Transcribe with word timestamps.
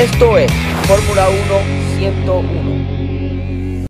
Esto 0.00 0.38
es 0.38 0.50
Fórmula 0.86 1.28
1 1.28 1.98
101. 1.98 3.86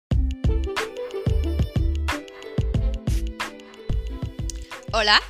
Hola 4.93 5.23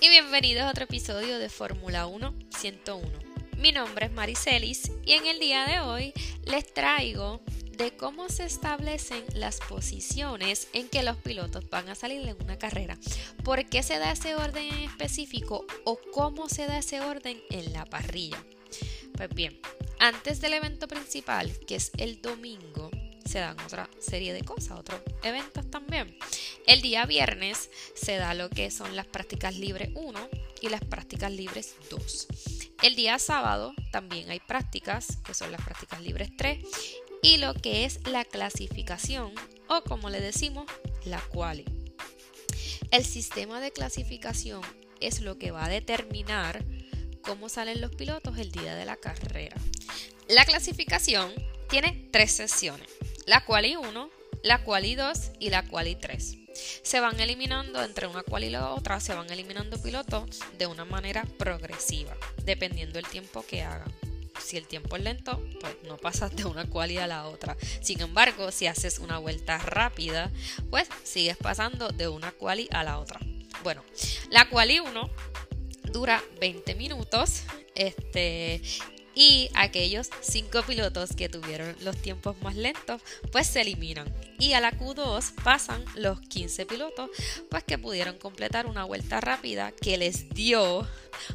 y 0.00 0.08
bienvenidos 0.08 0.62
a 0.62 0.70
otro 0.70 0.84
episodio 0.84 1.40
de 1.40 1.48
Fórmula 1.48 2.06
1 2.06 2.32
101. 2.56 3.08
Mi 3.56 3.72
nombre 3.72 4.06
es 4.06 4.12
Maricelis 4.12 4.92
y 5.04 5.14
en 5.14 5.26
el 5.26 5.40
día 5.40 5.66
de 5.66 5.80
hoy 5.80 6.12
les 6.44 6.72
traigo 6.72 7.40
de 7.76 7.90
cómo 7.96 8.28
se 8.28 8.44
establecen 8.44 9.24
las 9.34 9.58
posiciones 9.58 10.68
en 10.74 10.88
que 10.88 11.02
los 11.02 11.16
pilotos 11.16 11.68
van 11.70 11.88
a 11.88 11.96
salir 11.96 12.20
en 12.28 12.36
una 12.40 12.56
carrera. 12.56 12.96
¿Por 13.42 13.64
qué 13.64 13.82
se 13.82 13.98
da 13.98 14.12
ese 14.12 14.36
orden 14.36 14.72
en 14.72 14.84
específico 14.84 15.66
o 15.84 15.98
cómo 16.14 16.48
se 16.48 16.66
da 16.66 16.78
ese 16.78 17.00
orden 17.00 17.42
en 17.50 17.72
la 17.72 17.84
parrilla? 17.84 18.38
Pues 19.18 19.30
bien, 19.34 19.58
antes 20.00 20.40
del 20.40 20.54
evento 20.54 20.88
principal, 20.88 21.52
que 21.66 21.76
es 21.76 21.90
el 21.98 22.20
domingo, 22.22 22.90
se 23.24 23.40
dan 23.40 23.60
otra 23.60 23.88
serie 24.00 24.32
de 24.32 24.42
cosas, 24.42 24.78
otros 24.78 25.00
eventos 25.22 25.70
también. 25.70 26.16
El 26.66 26.80
día 26.80 27.04
viernes 27.04 27.70
se 27.94 28.16
da 28.16 28.34
lo 28.34 28.48
que 28.48 28.70
son 28.70 28.96
las 28.96 29.06
prácticas 29.06 29.56
libres 29.56 29.90
1 29.94 30.28
y 30.62 30.68
las 30.70 30.82
prácticas 30.84 31.30
libres 31.30 31.74
2. 31.90 32.26
El 32.82 32.96
día 32.96 33.18
sábado 33.18 33.74
también 33.90 34.30
hay 34.30 34.40
prácticas, 34.40 35.18
que 35.24 35.34
son 35.34 35.52
las 35.52 35.62
prácticas 35.62 36.00
libres 36.00 36.30
3, 36.36 36.64
y 37.22 37.36
lo 37.38 37.54
que 37.54 37.84
es 37.84 38.06
la 38.06 38.24
clasificación, 38.24 39.32
o 39.68 39.82
como 39.82 40.08
le 40.10 40.20
decimos, 40.20 40.66
la 41.04 41.20
quali. 41.20 41.64
El 42.90 43.04
sistema 43.04 43.60
de 43.60 43.72
clasificación 43.72 44.62
es 45.00 45.20
lo 45.20 45.38
que 45.38 45.50
va 45.50 45.66
a 45.66 45.68
determinar 45.68 46.64
cómo 47.28 47.50
salen 47.50 47.82
los 47.82 47.94
pilotos 47.94 48.38
el 48.38 48.50
día 48.50 48.74
de 48.74 48.86
la 48.86 48.96
carrera. 48.96 49.54
La 50.28 50.46
clasificación 50.46 51.30
tiene 51.68 52.08
tres 52.10 52.32
sesiones, 52.32 52.88
la 53.26 53.44
quali 53.44 53.76
1, 53.76 54.10
la 54.44 54.64
quali 54.64 54.94
2 54.94 55.32
y 55.38 55.50
la 55.50 55.62
quali 55.66 55.94
3. 55.94 56.38
Se 56.82 57.00
van 57.00 57.20
eliminando 57.20 57.82
entre 57.82 58.06
una 58.06 58.22
quali 58.22 58.46
y 58.46 58.50
la 58.50 58.70
otra, 58.70 58.98
se 58.98 59.14
van 59.14 59.30
eliminando 59.30 59.80
pilotos 59.80 60.40
de 60.56 60.66
una 60.66 60.86
manera 60.86 61.22
progresiva, 61.36 62.16
dependiendo 62.44 62.94
del 62.94 63.06
tiempo 63.06 63.44
que 63.46 63.62
hagan. 63.62 63.92
Si 64.42 64.56
el 64.56 64.66
tiempo 64.66 64.96
es 64.96 65.02
lento, 65.02 65.38
pues 65.60 65.76
no 65.84 65.98
pasas 65.98 66.34
de 66.34 66.46
una 66.46 66.64
quali 66.64 66.96
a 66.96 67.06
la 67.06 67.26
otra. 67.26 67.58
Sin 67.82 68.00
embargo, 68.00 68.50
si 68.52 68.66
haces 68.66 69.00
una 69.00 69.18
vuelta 69.18 69.58
rápida, 69.58 70.30
pues 70.70 70.88
sigues 71.04 71.36
pasando 71.36 71.90
de 71.90 72.08
una 72.08 72.32
quali 72.32 72.68
a 72.70 72.84
la 72.84 72.98
otra. 72.98 73.20
Bueno, 73.62 73.84
la 74.30 74.48
quali 74.48 74.80
1 74.80 75.10
dura 75.92 76.22
20 76.40 76.74
minutos. 76.74 77.42
Este, 77.74 78.62
y 79.14 79.50
aquellos 79.54 80.10
5 80.20 80.62
pilotos 80.62 81.16
que 81.16 81.28
tuvieron 81.28 81.74
los 81.82 81.96
tiempos 81.96 82.40
más 82.40 82.54
lentos, 82.54 83.02
pues 83.32 83.48
se 83.48 83.62
eliminan. 83.62 84.14
Y 84.38 84.52
a 84.52 84.60
la 84.60 84.70
Q2 84.72 85.34
pasan 85.42 85.84
los 85.96 86.20
15 86.20 86.66
pilotos, 86.66 87.10
pues 87.50 87.64
que 87.64 87.78
pudieron 87.78 88.16
completar 88.18 88.66
una 88.66 88.84
vuelta 88.84 89.20
rápida 89.20 89.72
que 89.72 89.98
les 89.98 90.28
dio 90.30 90.86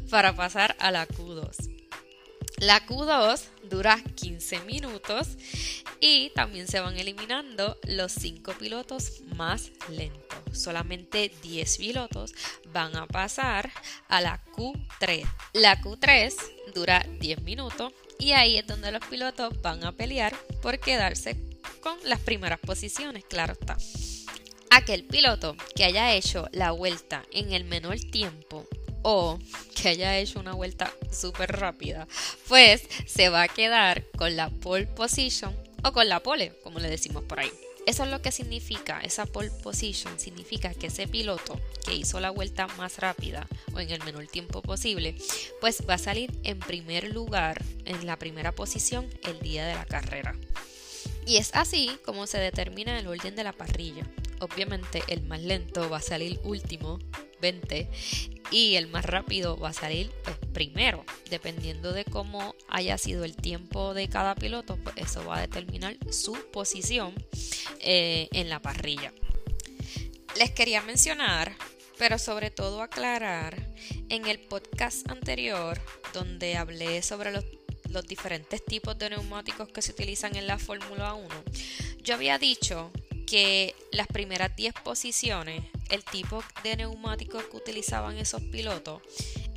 para 0.10 0.34
pasar 0.34 0.78
a 0.80 0.92
la 0.92 1.06
Q2. 1.06 1.83
La 2.64 2.86
Q2 2.86 3.42
dura 3.70 4.02
15 4.16 4.62
minutos 4.62 5.28
y 6.00 6.30
también 6.30 6.66
se 6.66 6.80
van 6.80 6.98
eliminando 6.98 7.78
los 7.90 8.14
5 8.14 8.54
pilotos 8.54 9.20
más 9.36 9.72
lentos. 9.90 10.40
Solamente 10.54 11.30
10 11.42 11.78
pilotos 11.78 12.34
van 12.72 12.96
a 12.96 13.06
pasar 13.06 13.70
a 14.08 14.22
la 14.22 14.42
Q3. 14.56 15.28
La 15.52 15.82
Q3 15.82 16.34
dura 16.74 17.06
10 17.20 17.42
minutos 17.42 17.92
y 18.18 18.32
ahí 18.32 18.56
es 18.56 18.66
donde 18.66 18.94
los 18.94 19.06
pilotos 19.08 19.62
van 19.62 19.84
a 19.84 19.92
pelear 19.92 20.34
por 20.62 20.80
quedarse 20.80 21.36
con 21.82 21.98
las 22.06 22.22
primeras 22.22 22.62
posiciones, 22.62 23.26
claro 23.26 23.58
está. 23.60 23.76
Aquel 24.70 25.04
piloto 25.04 25.58
que 25.76 25.84
haya 25.84 26.14
hecho 26.14 26.48
la 26.54 26.72
vuelta 26.72 27.24
en 27.34 27.52
el 27.52 27.66
menor 27.66 28.00
tiempo 28.00 28.66
o 29.02 29.38
que 29.84 29.90
haya 29.90 30.18
hecho 30.18 30.40
una 30.40 30.54
vuelta 30.54 30.94
súper 31.12 31.52
rápida, 31.60 32.08
pues 32.48 32.88
se 33.06 33.28
va 33.28 33.42
a 33.42 33.48
quedar 33.50 34.06
con 34.18 34.38
la 34.38 34.50
pole 34.50 34.88
position 34.88 35.54
o 35.84 35.92
con 35.92 36.08
la 36.08 36.22
pole, 36.22 36.54
como 36.64 36.80
le 36.80 36.90
decimos 36.90 37.26
por 37.26 37.42
ahí. 37.42 37.52
Eso 37.86 38.06
es 38.06 38.10
lo 38.10 38.22
que 38.22 38.32
significa, 38.32 39.02
esa 39.02 39.26
pole 39.26 39.52
position 39.62 40.18
significa 40.18 40.74
que 40.74 40.88
ese 40.88 41.06
piloto 41.06 41.60
que 41.86 41.94
hizo 41.94 42.22
la 42.22 42.30
vuelta 42.30 42.68
más 42.78 43.00
rápida 43.00 43.46
o 43.74 43.82
en 43.82 43.90
el 43.90 44.02
menor 44.06 44.26
tiempo 44.28 44.62
posible, 44.62 45.18
pues 45.60 45.84
va 45.88 45.96
a 45.96 45.98
salir 45.98 46.32
en 46.44 46.60
primer 46.60 47.10
lugar, 47.10 47.62
en 47.84 48.06
la 48.06 48.18
primera 48.18 48.54
posición 48.54 49.10
el 49.24 49.42
día 49.42 49.66
de 49.66 49.76
la 49.76 49.84
carrera. 49.84 50.34
Y 51.28 51.36
es 51.36 51.50
así 51.56 51.92
como 52.06 52.26
se 52.26 52.38
determina 52.38 52.98
el 52.98 53.08
orden 53.08 53.36
de 53.36 53.44
la 53.44 53.52
parrilla. 53.52 54.08
Obviamente 54.40 55.04
el 55.08 55.24
más 55.24 55.42
lento 55.42 55.90
va 55.90 55.98
a 55.98 56.02
salir 56.02 56.40
último 56.46 57.00
20 57.42 57.90
y 58.54 58.76
el 58.76 58.88
más 58.88 59.04
rápido 59.06 59.58
va 59.58 59.70
a 59.70 59.74
salir 59.74 60.12
primero. 60.54 61.04
Dependiendo 61.30 61.92
de 61.92 62.06
cómo 62.06 62.56
haya 62.70 62.98
sido 63.00 63.24
el 63.24 63.36
tiempo 63.36 63.96
de 63.96 64.08
cada 64.08 64.36
piloto, 64.36 64.78
pues 64.78 64.96
eso 64.98 65.26
va 65.26 65.38
a 65.38 65.42
determinar 65.42 65.98
su 66.12 66.34
posición 66.52 67.14
eh, 67.80 68.30
en 68.32 68.50
la 68.50 68.62
parrilla. 68.62 69.12
Les 70.38 70.52
quería 70.52 70.82
mencionar, 70.84 71.56
pero 71.98 72.20
sobre 72.20 72.52
todo 72.52 72.84
aclarar, 72.84 73.74
en 74.10 74.28
el 74.28 74.40
podcast 74.40 75.10
anterior 75.10 75.82
donde 76.14 76.56
hablé 76.56 77.02
sobre 77.02 77.32
los, 77.32 77.44
los 77.90 78.08
diferentes 78.08 78.64
tipos 78.64 78.98
de 79.00 79.10
neumáticos 79.10 79.70
que 79.70 79.82
se 79.82 79.92
utilizan 79.92 80.36
en 80.36 80.46
la 80.46 80.60
Fórmula 80.60 81.16
1, 81.16 81.28
yo 82.04 82.14
había 82.14 82.38
dicho 82.38 82.92
que 83.26 83.74
las 83.92 84.08
primeras 84.08 84.56
10 84.56 84.76
posiciones, 84.84 85.64
el 85.94 86.04
tipo 86.04 86.44
de 86.64 86.76
neumático 86.76 87.38
que 87.38 87.56
utilizaban 87.56 88.18
esos 88.18 88.42
pilotos, 88.42 89.04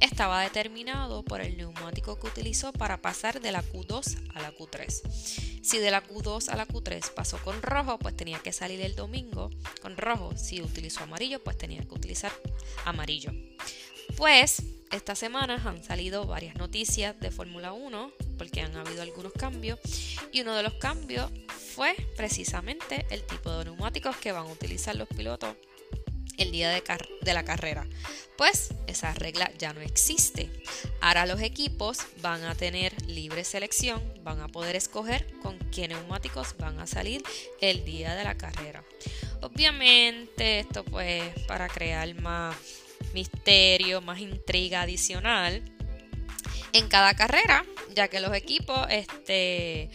estaba 0.00 0.42
determinado 0.42 1.24
por 1.24 1.40
el 1.40 1.56
neumático 1.56 2.20
que 2.20 2.26
utilizó 2.26 2.72
para 2.72 3.00
pasar 3.00 3.40
de 3.40 3.52
la 3.52 3.64
Q2 3.64 4.32
a 4.34 4.42
la 4.42 4.52
Q3. 4.54 5.62
Si 5.62 5.78
de 5.78 5.90
la 5.90 6.04
Q2 6.04 6.50
a 6.50 6.56
la 6.56 6.68
Q3 6.68 7.14
pasó 7.14 7.38
con 7.38 7.62
rojo, 7.62 7.98
pues 7.98 8.14
tenía 8.14 8.38
que 8.40 8.52
salir 8.52 8.82
el 8.82 8.94
domingo 8.94 9.50
con 9.80 9.96
rojo. 9.96 10.36
Si 10.36 10.60
utilizó 10.60 11.04
amarillo, 11.04 11.42
pues 11.42 11.56
tenía 11.56 11.80
que 11.80 11.94
utilizar 11.94 12.30
amarillo. 12.84 13.32
Pues 14.18 14.62
estas 14.92 15.18
semanas 15.18 15.64
han 15.64 15.82
salido 15.82 16.26
varias 16.26 16.56
noticias 16.56 17.18
de 17.18 17.30
Fórmula 17.30 17.72
1 17.72 18.12
porque 18.36 18.60
han 18.60 18.76
habido 18.76 19.00
algunos 19.00 19.32
cambios 19.32 19.80
y 20.32 20.42
uno 20.42 20.54
de 20.54 20.62
los 20.62 20.74
cambios 20.74 21.30
fue 21.74 21.96
precisamente 22.16 23.06
el 23.10 23.24
tipo 23.24 23.50
de 23.50 23.64
neumáticos 23.64 24.16
que 24.16 24.32
van 24.32 24.46
a 24.46 24.52
utilizar 24.52 24.94
los 24.94 25.08
pilotos 25.08 25.56
el 26.36 26.52
día 26.52 26.70
de, 26.70 27.34
la 27.34 27.44
carrera. 27.44 27.86
Pues 28.36 28.74
esa 28.86 29.12
regla 29.14 29.50
ya 29.58 29.72
no 29.72 29.80
existe. 29.80 30.50
Ahora 31.00 31.26
los 31.26 31.40
equipos 31.40 31.98
van 32.20 32.44
a 32.44 32.54
tener 32.54 32.92
libre 33.08 33.44
selección, 33.44 34.02
van 34.22 34.40
a 34.40 34.48
poder 34.48 34.76
escoger 34.76 35.26
con 35.42 35.58
qué 35.70 35.88
neumáticos 35.88 36.54
van 36.58 36.78
a 36.78 36.86
salir 36.86 37.22
el 37.60 37.84
día 37.84 38.14
de 38.14 38.24
la 38.24 38.36
carrera. 38.36 38.84
Obviamente 39.40 40.60
esto 40.60 40.84
pues 40.84 41.22
para 41.46 41.68
crear 41.68 42.14
más 42.20 42.56
misterio, 43.14 44.00
más 44.02 44.20
intriga 44.20 44.82
adicional 44.82 45.62
en 46.72 46.88
cada 46.88 47.14
carrera, 47.14 47.64
ya 47.94 48.08
que 48.08 48.20
los 48.20 48.34
equipos 48.34 48.86
este, 48.90 49.88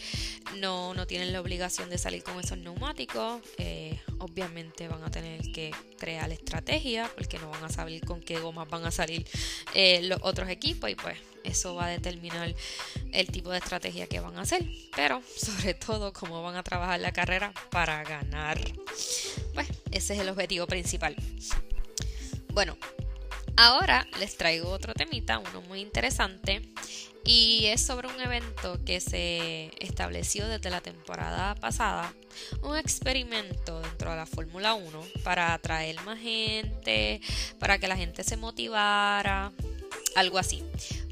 no, 0.56 1.06
tienen 1.06 1.32
la 1.32 1.40
obligación 1.40 1.90
de 1.90 1.98
salir 1.98 2.22
con 2.22 2.38
esos 2.40 2.58
neumáticos. 2.58 3.42
Eh, 3.58 3.98
obviamente 4.18 4.88
van 4.88 5.02
a 5.02 5.10
tener 5.10 5.40
que 5.52 5.72
crear 5.98 6.30
estrategias 6.30 7.10
porque 7.10 7.38
no 7.38 7.50
van 7.50 7.64
a 7.64 7.68
saber 7.68 8.00
con 8.04 8.20
qué 8.20 8.38
gomas 8.38 8.68
van 8.68 8.84
a 8.84 8.90
salir 8.90 9.26
eh, 9.74 10.02
los 10.02 10.18
otros 10.22 10.48
equipos 10.48 10.90
y 10.90 10.94
pues 10.94 11.18
eso 11.44 11.74
va 11.74 11.86
a 11.86 11.88
determinar 11.88 12.54
el 13.12 13.26
tipo 13.28 13.50
de 13.50 13.58
estrategia 13.58 14.06
que 14.06 14.20
van 14.20 14.36
a 14.38 14.42
hacer. 14.42 14.64
Pero 14.94 15.22
sobre 15.36 15.74
todo 15.74 16.12
cómo 16.12 16.42
van 16.42 16.56
a 16.56 16.62
trabajar 16.62 17.00
la 17.00 17.12
carrera 17.12 17.52
para 17.70 18.02
ganar. 18.04 18.60
Pues 19.54 19.68
ese 19.90 20.14
es 20.14 20.20
el 20.20 20.28
objetivo 20.28 20.66
principal. 20.66 21.16
Bueno, 22.52 22.76
Ahora 23.56 24.06
les 24.18 24.36
traigo 24.36 24.70
otro 24.70 24.94
temita, 24.94 25.38
uno 25.38 25.60
muy 25.62 25.80
interesante, 25.80 26.62
y 27.24 27.66
es 27.66 27.80
sobre 27.80 28.08
un 28.08 28.20
evento 28.20 28.78
que 28.84 29.00
se 29.00 29.70
estableció 29.78 30.48
desde 30.48 30.70
la 30.70 30.80
temporada 30.80 31.54
pasada, 31.54 32.12
un 32.62 32.76
experimento 32.76 33.80
dentro 33.80 34.10
de 34.10 34.16
la 34.16 34.26
Fórmula 34.26 34.74
1 34.74 35.04
para 35.22 35.54
atraer 35.54 36.00
más 36.02 36.18
gente, 36.18 37.20
para 37.58 37.78
que 37.78 37.88
la 37.88 37.96
gente 37.96 38.24
se 38.24 38.36
motivara, 38.36 39.52
algo 40.16 40.38
así. 40.38 40.62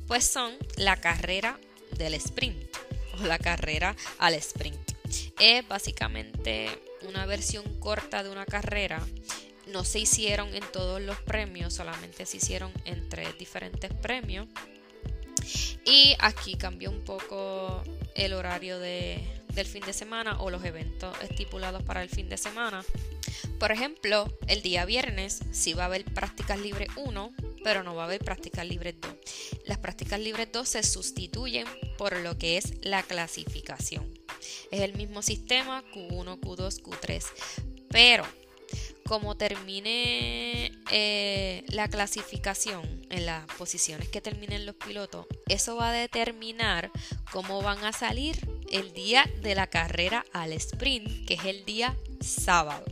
Pues 0.06 0.24
son 0.24 0.54
la 0.76 0.96
carrera 0.96 1.58
del 1.96 2.14
sprint 2.14 2.76
o 3.20 3.26
la 3.26 3.38
carrera 3.38 3.94
al 4.18 4.34
sprint. 4.34 4.92
Es 5.38 5.66
básicamente 5.66 6.68
una 7.08 7.26
versión 7.26 7.78
corta 7.80 8.22
de 8.22 8.30
una 8.30 8.46
carrera 8.46 9.00
no 9.70 9.84
se 9.84 10.00
hicieron 10.00 10.54
en 10.54 10.64
todos 10.72 11.00
los 11.00 11.20
premios, 11.20 11.74
solamente 11.74 12.26
se 12.26 12.38
hicieron 12.38 12.72
en 12.84 13.08
tres 13.08 13.38
diferentes 13.38 13.92
premios. 13.94 14.48
Y 15.84 16.14
aquí 16.18 16.56
cambió 16.56 16.90
un 16.90 17.04
poco 17.04 17.82
el 18.14 18.32
horario 18.32 18.78
de, 18.78 19.24
del 19.54 19.66
fin 19.66 19.82
de 19.84 19.92
semana 19.92 20.40
o 20.40 20.50
los 20.50 20.64
eventos 20.64 21.16
estipulados 21.22 21.82
para 21.82 22.02
el 22.02 22.08
fin 22.08 22.28
de 22.28 22.36
semana. 22.36 22.84
Por 23.58 23.72
ejemplo, 23.72 24.32
el 24.46 24.62
día 24.62 24.84
viernes 24.84 25.40
sí 25.52 25.74
va 25.74 25.84
a 25.84 25.86
haber 25.86 26.04
prácticas 26.04 26.58
libres 26.58 26.88
1, 26.96 27.32
pero 27.62 27.82
no 27.82 27.94
va 27.94 28.02
a 28.02 28.06
haber 28.06 28.20
prácticas 28.20 28.66
libres 28.66 28.94
2. 29.00 29.12
Las 29.66 29.78
prácticas 29.78 30.20
libres 30.20 30.48
2 30.52 30.68
se 30.68 30.82
sustituyen 30.82 31.66
por 31.98 32.16
lo 32.18 32.38
que 32.38 32.56
es 32.56 32.74
la 32.82 33.02
clasificación. 33.02 34.18
Es 34.70 34.80
el 34.80 34.94
mismo 34.94 35.22
sistema 35.22 35.84
Q1, 35.92 36.40
Q2, 36.40 36.82
Q3, 36.82 37.24
pero 37.90 38.24
como 39.06 39.36
termine 39.36 40.72
eh, 40.90 41.64
la 41.68 41.88
clasificación 41.88 43.06
en 43.10 43.26
las 43.26 43.44
posiciones 43.56 44.08
que 44.08 44.20
terminen 44.20 44.64
los 44.66 44.76
pilotos, 44.76 45.26
eso 45.50 45.76
va 45.76 45.90
a 45.90 45.92
determinar 45.92 46.90
cómo 47.32 47.62
van 47.62 47.84
a 47.84 47.92
salir 47.92 48.38
el 48.70 48.92
día 48.92 49.28
de 49.42 49.54
la 49.54 49.66
carrera 49.66 50.24
al 50.32 50.52
sprint, 50.52 51.26
que 51.26 51.34
es 51.34 51.44
el 51.44 51.64
día 51.64 51.96
sábado. 52.20 52.84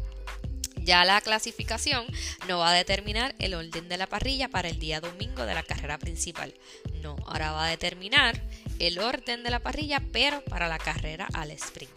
Ya 0.89 1.05
la 1.05 1.21
clasificación 1.21 2.07
no 2.49 2.59
va 2.59 2.71
a 2.71 2.75
determinar 2.75 3.35
el 3.39 3.55
orden 3.55 3.89
de 3.89 3.99
la 3.99 4.07
parrilla 4.07 4.49
para 4.49 4.69
el 4.69 4.79
día 4.79 5.01
domingo 5.01 5.45
de 5.45 5.55
la 5.55 5.63
carrera 5.63 5.99
principal. 5.99 6.55
No, 7.03 7.17
ahora 7.27 7.53
va 7.53 7.67
a 7.67 7.71
determinar 7.71 8.43
el 8.79 8.99
orden 8.99 9.43
de 9.43 9.51
la 9.51 9.61
parrilla, 9.61 10.03
pero 10.13 10.43
para 10.45 10.67
la 10.67 10.79
carrera 10.79 11.29
al 11.35 11.51
sprint. 11.51 11.93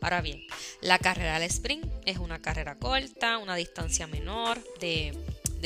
Ahora 0.00 0.20
bien, 0.20 0.46
la 0.80 0.98
carrera 0.98 1.36
al 1.36 1.42
sprint 1.42 1.92
es 2.04 2.18
una 2.18 2.40
carrera 2.40 2.78
corta, 2.78 3.38
una 3.38 3.56
distancia 3.56 4.06
menor 4.06 4.62
de, 4.78 5.12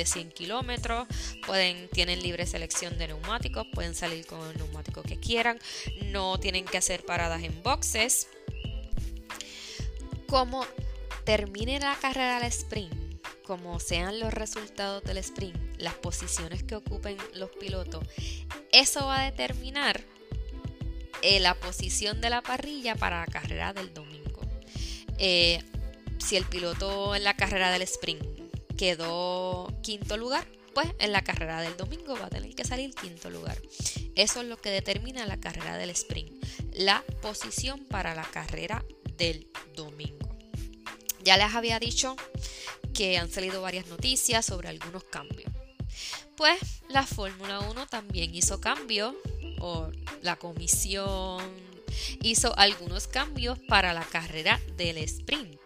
de 0.01 0.07
100 0.07 0.33
kilómetros. 0.33 1.07
Pueden, 1.47 1.89
tienen 1.89 2.23
libre 2.23 2.47
selección 2.47 2.97
de 2.99 3.09
neumáticos, 3.09 3.67
pueden 3.73 3.95
salir 3.95 4.27
con 4.27 4.41
el 4.49 4.57
neumático 4.57 5.03
que 5.03 5.19
quieran. 5.19 5.59
No 6.07 6.39
tienen 6.41 6.65
que 6.65 6.79
hacer 6.79 7.05
paradas 7.05 7.43
en 7.43 7.63
boxes. 7.63 8.29
Como 10.27 10.65
termine 11.25 11.79
la 11.81 11.97
carrera 12.01 12.39
al 12.39 12.45
sprint, 12.45 12.95
como 13.43 13.79
sean 13.79 14.21
los 14.21 14.33
resultados 14.33 15.03
del 15.05 15.19
sprint, 15.19 15.59
las 15.79 15.95
posiciones 15.95 16.63
que 16.63 16.77
ocupen 16.77 17.17
los 17.35 17.51
pilotos, 17.51 18.05
eso 18.73 19.07
va 19.07 19.23
a 19.23 19.25
determinar 19.31 20.01
eh, 21.23 21.41
la 21.41 21.55
posición 21.55 22.21
de 22.21 22.31
la 22.31 22.43
parrilla 22.43 22.95
para 22.95 23.21
la 23.21 23.27
carrera 23.27 23.73
del 23.73 23.93
domingo. 23.93 24.41
Eh, 25.19 25.63
si 26.19 26.37
el 26.37 26.45
piloto 26.45 27.15
en 27.15 27.25
la 27.25 27.35
carrera 27.35 27.71
del 27.71 27.83
sprint 27.83 28.40
quedó 28.81 29.69
quinto 29.83 30.17
lugar, 30.17 30.49
pues 30.73 30.89
en 31.01 31.13
la 31.13 31.23
carrera 31.23 31.61
del 31.61 31.77
domingo 31.77 32.15
va 32.15 32.27
a 32.27 32.31
tener 32.31 32.55
que 32.55 32.65
salir 32.65 32.95
quinto 32.95 33.29
lugar. 33.29 33.61
Eso 34.17 34.41
es 34.41 34.47
lo 34.47 34.57
que 34.57 34.71
determina 34.71 35.27
la 35.27 35.39
carrera 35.39 35.77
del 35.77 35.91
sprint, 35.91 36.43
la 36.73 37.05
posición 37.21 37.85
para 37.85 38.15
la 38.15 38.23
carrera 38.23 38.83
del 39.19 39.51
domingo. 39.77 40.35
Ya 41.23 41.37
les 41.37 41.55
había 41.55 41.79
dicho 41.79 42.17
que 42.95 43.19
han 43.19 43.31
salido 43.31 43.61
varias 43.61 43.87
noticias 43.89 44.47
sobre 44.47 44.69
algunos 44.69 45.05
cambios. 45.05 45.53
Pues 46.39 46.59
la 46.89 47.03
Fórmula 47.03 47.61
1 47.61 47.87
también 47.87 48.35
hizo 48.35 48.63
cambios, 48.63 49.15
o 49.61 49.91
la 50.23 50.37
comisión 50.37 51.45
hizo 52.23 52.59
algunos 52.59 53.09
cambios 53.09 53.59
para 53.69 53.93
la 53.93 54.07
carrera 54.07 54.59
del 54.79 54.97
sprint. 54.97 55.61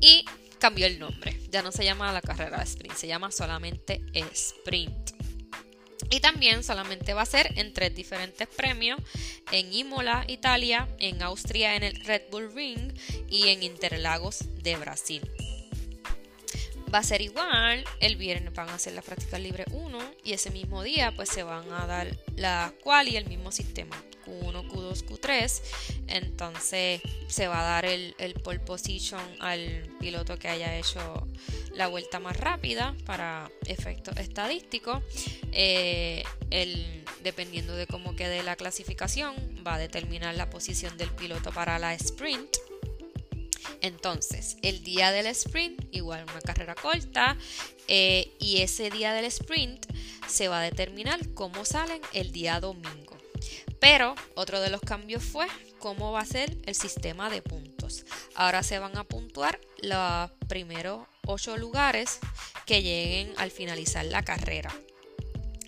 Y 0.00 0.24
cambió 0.62 0.86
el 0.86 1.00
nombre. 1.00 1.36
Ya 1.50 1.60
no 1.60 1.72
se 1.72 1.84
llama 1.84 2.12
la 2.12 2.20
carrera 2.20 2.58
de 2.58 2.62
sprint, 2.62 2.94
se 2.94 3.08
llama 3.08 3.32
solamente 3.32 4.00
sprint. 4.14 5.10
Y 6.08 6.20
también 6.20 6.62
solamente 6.62 7.14
va 7.14 7.22
a 7.22 7.26
ser 7.26 7.58
en 7.58 7.72
tres 7.72 7.92
diferentes 7.96 8.46
premios, 8.46 9.00
en 9.50 9.72
Imola, 9.72 10.24
Italia, 10.28 10.86
en 11.00 11.20
Austria 11.20 11.74
en 11.74 11.82
el 11.82 11.96
Red 12.04 12.22
Bull 12.30 12.54
Ring 12.54 12.92
y 13.28 13.48
en 13.48 13.64
Interlagos 13.64 14.44
de 14.62 14.76
Brasil. 14.76 15.22
Va 16.92 16.98
a 16.98 17.02
ser 17.02 17.22
igual, 17.22 17.84
el 18.00 18.16
viernes 18.16 18.52
van 18.52 18.68
a 18.68 18.74
hacer 18.74 18.92
la 18.92 19.02
práctica 19.02 19.38
libre 19.38 19.64
1 19.70 19.98
y 20.24 20.32
ese 20.32 20.50
mismo 20.50 20.82
día 20.82 21.12
pues 21.16 21.30
se 21.30 21.42
van 21.42 21.70
a 21.72 21.86
dar 21.86 22.18
la 22.36 22.72
cual 22.82 23.08
y 23.08 23.16
el 23.16 23.26
mismo 23.26 23.50
sistema. 23.50 23.96
Q1, 24.26 24.68
Q2, 24.68 25.04
Q3. 25.06 25.62
Entonces 26.08 27.00
se 27.28 27.48
va 27.48 27.60
a 27.60 27.64
dar 27.64 27.84
el, 27.84 28.14
el 28.18 28.34
pole 28.34 28.60
position 28.60 29.22
al 29.40 29.88
piloto 30.00 30.38
que 30.38 30.48
haya 30.48 30.76
hecho 30.76 31.26
la 31.74 31.88
vuelta 31.88 32.20
más 32.20 32.36
rápida 32.36 32.94
para 33.06 33.50
efectos 33.66 34.16
estadísticos. 34.18 35.02
Eh, 35.52 36.22
el, 36.50 37.04
dependiendo 37.22 37.74
de 37.74 37.86
cómo 37.86 38.16
quede 38.16 38.42
la 38.42 38.56
clasificación, 38.56 39.34
va 39.66 39.74
a 39.74 39.78
determinar 39.78 40.34
la 40.34 40.50
posición 40.50 40.96
del 40.98 41.10
piloto 41.10 41.52
para 41.52 41.78
la 41.78 41.94
sprint. 41.94 42.56
Entonces, 43.80 44.56
el 44.62 44.82
día 44.84 45.10
del 45.12 45.26
sprint, 45.26 45.82
igual 45.92 46.24
una 46.24 46.40
carrera 46.40 46.74
corta, 46.74 47.36
eh, 47.88 48.34
y 48.38 48.62
ese 48.62 48.90
día 48.90 49.12
del 49.12 49.24
sprint 49.26 49.86
se 50.28 50.48
va 50.48 50.60
a 50.60 50.62
determinar 50.62 51.34
cómo 51.34 51.64
salen 51.64 52.00
el 52.12 52.32
día 52.32 52.60
domingo. 52.60 53.16
Pero 53.80 54.14
otro 54.36 54.60
de 54.60 54.70
los 54.70 54.80
cambios 54.80 55.24
fue 55.24 55.46
cómo 55.78 56.12
va 56.12 56.20
a 56.20 56.26
ser 56.26 56.56
el 56.66 56.74
sistema 56.76 57.28
de 57.28 57.42
puntos. 57.42 58.04
Ahora 58.36 58.62
se 58.62 58.78
van 58.78 58.96
a 58.96 59.04
puntuar 59.04 59.60
los 59.82 60.30
primeros 60.48 61.06
8 61.26 61.56
lugares 61.56 62.20
que 62.66 62.82
lleguen 62.82 63.34
al 63.36 63.50
finalizar 63.50 64.04
la 64.04 64.22
carrera. 64.22 64.72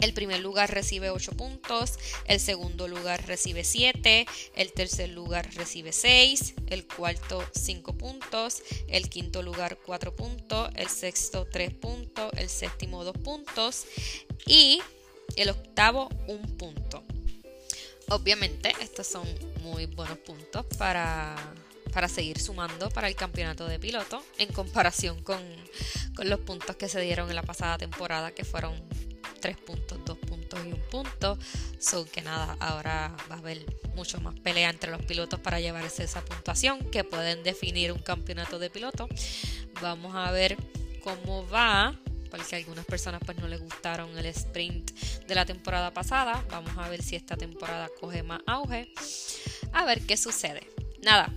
El 0.04 0.12
primer 0.12 0.40
lugar 0.40 0.70
recibe 0.70 1.08
8 1.08 1.32
puntos, 1.32 1.94
el 2.26 2.38
segundo 2.38 2.88
lugar 2.88 3.26
recibe 3.26 3.64
7, 3.64 4.26
el 4.54 4.72
tercer 4.74 5.08
lugar 5.08 5.48
recibe 5.54 5.92
6, 5.92 6.56
el 6.66 6.86
cuarto 6.86 7.42
5 7.54 7.94
puntos, 7.96 8.62
el 8.88 9.08
quinto 9.08 9.42
lugar 9.42 9.78
4 9.78 10.14
puntos, 10.14 10.68
el 10.74 10.90
sexto 10.90 11.46
3 11.50 11.72
puntos, 11.72 12.30
el 12.36 12.50
séptimo 12.50 13.02
2 13.02 13.16
puntos 13.16 13.86
y 14.44 14.82
el 15.36 15.48
octavo 15.48 16.10
1 16.28 16.48
punto. 16.58 17.02
Obviamente 18.10 18.74
estos 18.82 19.06
son 19.06 19.26
muy 19.62 19.86
buenos 19.86 20.18
puntos 20.18 20.66
para, 20.76 21.34
para 21.94 22.08
seguir 22.10 22.38
sumando 22.38 22.90
para 22.90 23.08
el 23.08 23.16
campeonato 23.16 23.66
de 23.66 23.78
piloto 23.78 24.22
en 24.36 24.52
comparación 24.52 25.22
con, 25.22 25.40
con 26.14 26.28
los 26.28 26.40
puntos 26.40 26.76
que 26.76 26.90
se 26.90 27.00
dieron 27.00 27.31
en 27.31 27.36
la 27.36 27.43
pasada 27.43 27.79
temporada 27.79 28.32
que 28.32 28.44
fueron 28.44 28.74
3 29.44 29.58
puntos, 29.58 29.98
2 30.06 30.19
puntos 30.20 30.58
y 30.65 30.69
1 30.69 30.77
punto. 30.91 31.39
So 31.79 32.06
que 32.06 32.22
nada, 32.22 32.56
ahora 32.60 33.15
va 33.31 33.34
a 33.34 33.39
haber 33.39 33.63
mucho 33.94 34.19
más 34.22 34.34
pelea 34.41 34.70
entre 34.70 34.91
los 34.91 35.03
pilotos 35.03 35.39
para 35.39 35.60
llevarse 35.60 36.03
esa 36.03 36.24
puntuación 36.24 36.91
que 36.91 37.05
pueden 37.05 37.43
definir 37.43 37.93
un 37.93 37.98
campeonato 37.98 38.58
de 38.58 38.70
piloto. 38.70 39.06
Vamos 39.82 40.17
a 40.17 40.31
ver 40.31 40.56
cómo 41.03 41.46
va 41.46 41.94
porque 42.31 42.55
a 42.55 42.58
algunas 42.58 42.86
personas 42.86 43.20
pues 43.22 43.36
no 43.36 43.46
les 43.46 43.60
gustaron 43.60 44.17
el 44.17 44.24
sprint 44.24 44.93
de 45.29 45.34
la 45.34 45.44
temporada 45.44 45.93
pasada. 45.93 46.43
Vamos 46.48 46.72
a 46.79 46.89
ver 46.89 47.03
si 47.03 47.15
esta 47.15 47.36
temporada 47.36 47.91
coge 48.01 48.22
más 48.22 48.41
auge. 48.46 48.94
A 49.74 49.84
ver 49.84 50.06
qué 50.06 50.17
sucede. 50.17 50.67
Nada, 51.03 51.31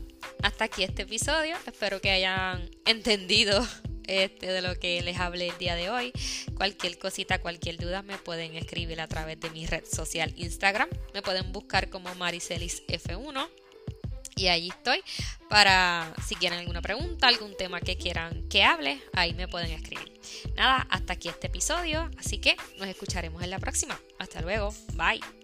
hasta 0.43 0.63
aquí 0.63 0.83
este 0.83 1.01
episodio. 1.01 1.57
Espero 1.65 1.99
que 1.99 2.11
hayan 2.11 2.69
entendido 2.85 3.67
este, 4.07 4.47
de 4.47 4.61
lo 4.61 4.79
que 4.79 5.01
les 5.01 5.17
hablé 5.17 5.49
el 5.49 5.57
día 5.57 5.75
de 5.75 5.89
hoy. 5.89 6.11
Cualquier 6.55 6.97
cosita, 6.97 7.39
cualquier 7.39 7.77
duda 7.77 8.01
me 8.01 8.17
pueden 8.17 8.55
escribir 8.55 8.99
a 9.01 9.07
través 9.07 9.39
de 9.39 9.49
mi 9.51 9.65
red 9.65 9.85
social 9.85 10.33
Instagram. 10.37 10.89
Me 11.13 11.21
pueden 11.21 11.51
buscar 11.51 11.89
como 11.89 12.13
Maricelis 12.15 12.83
F1 12.87 13.47
y 14.37 14.47
allí 14.49 14.69
estoy 14.69 15.01
para 15.49 16.13
si 16.25 16.35
quieren 16.35 16.59
alguna 16.59 16.81
pregunta, 16.81 17.27
algún 17.27 17.57
tema 17.57 17.81
que 17.81 17.97
quieran 17.97 18.47
que 18.49 18.63
hable, 18.63 19.01
ahí 19.13 19.33
me 19.33 19.47
pueden 19.47 19.71
escribir. 19.71 20.13
Nada, 20.55 20.87
hasta 20.89 21.13
aquí 21.13 21.27
este 21.27 21.47
episodio, 21.47 22.09
así 22.17 22.37
que 22.37 22.55
nos 22.77 22.87
escucharemos 22.87 23.41
en 23.43 23.49
la 23.49 23.59
próxima. 23.59 23.99
Hasta 24.19 24.41
luego, 24.41 24.73
bye. 24.93 25.36